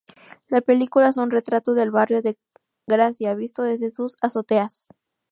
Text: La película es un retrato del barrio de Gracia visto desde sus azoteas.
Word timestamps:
La 0.49 0.61
película 0.61 1.09
es 1.09 1.17
un 1.17 1.29
retrato 1.29 1.75
del 1.75 1.91
barrio 1.91 2.23
de 2.23 2.35
Gracia 2.87 3.35
visto 3.35 3.61
desde 3.61 3.91
sus 3.93 4.15
azoteas. 4.19 4.87